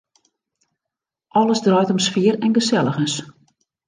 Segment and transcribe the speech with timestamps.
[1.41, 3.15] Alles draait om sfear en geselligens.